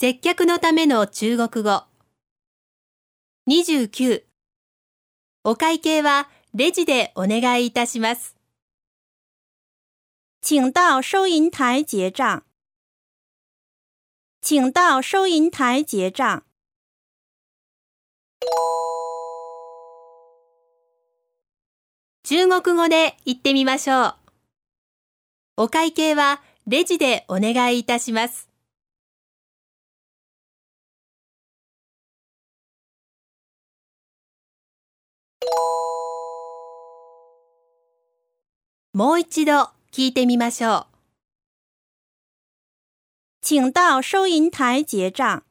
[0.00, 1.84] 接客のための中国語。
[3.46, 4.22] 29。
[5.44, 8.34] お会計はレジでお願いいたします。
[10.40, 12.42] 请到收银台结账。
[14.40, 16.44] 请到收银台结账。
[22.24, 24.14] 中国語で言ってみましょう。
[25.58, 28.49] お会計はレジでお願いいたします。
[39.00, 40.86] もう一度聞いてみましょう。
[43.40, 45.42] 请到收银台结账。